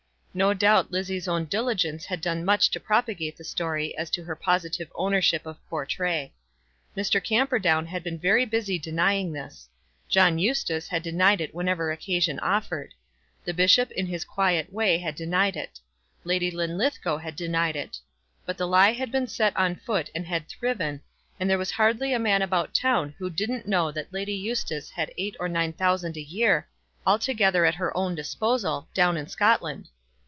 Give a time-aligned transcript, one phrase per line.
[0.33, 4.33] No doubt Lizzie's own diligence had done much to propagate the story as to her
[4.33, 6.31] positive ownership of Portray.
[6.95, 7.21] Mr.
[7.21, 9.67] Camperdown had been very busy denying this.
[10.07, 12.93] John Eustace had denied it whenever occasion offered.
[13.43, 15.81] The bishop in his quiet way had denied it.
[16.23, 17.99] Lady Linlithgow had denied it.
[18.45, 21.01] But the lie had been set on foot and had thriven,
[21.41, 25.11] and there was hardly a man about town who didn't know that Lady Eustace had
[25.17, 26.69] eight or nine thousand a year,
[27.05, 29.89] altogether at her own disposal, down in Scotland.